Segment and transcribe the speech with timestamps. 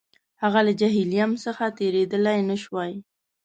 [0.43, 2.93] هغه له جیهلم څخه تېرېدلای نه شوای.